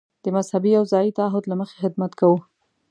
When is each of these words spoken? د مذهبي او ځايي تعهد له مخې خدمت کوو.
د 0.23 0.25
مذهبي 0.35 0.71
او 0.79 0.83
ځايي 0.91 1.11
تعهد 1.19 1.43
له 1.47 1.55
مخې 1.61 1.77
خدمت 1.83 2.11
کوو. 2.19 2.37